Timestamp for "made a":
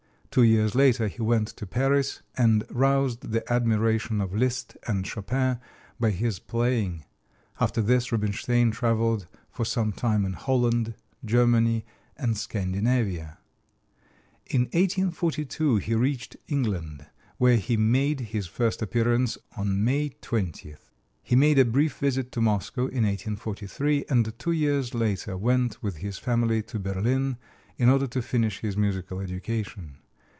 21.35-21.65